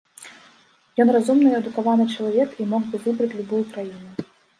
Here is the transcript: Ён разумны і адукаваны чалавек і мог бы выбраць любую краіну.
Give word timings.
Ён 1.03 1.11
разумны 1.15 1.51
і 1.51 1.57
адукаваны 1.59 2.07
чалавек 2.13 2.55
і 2.65 2.67
мог 2.71 2.87
бы 2.95 3.03
выбраць 3.05 3.29
любую 3.41 3.61
краіну. 3.75 4.27